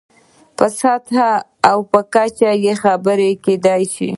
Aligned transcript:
په 0.57 0.65
سطحه 0.79 1.31
او 1.69 1.77
کچه 2.13 2.51
یې 2.63 2.73
خبرې 2.83 3.31
کېدای 3.45 3.83
شي. 3.93 4.09